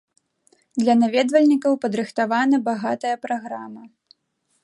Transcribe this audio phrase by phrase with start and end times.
[0.83, 3.83] Для наведвальнікаў падрыхтавана багатая праграма.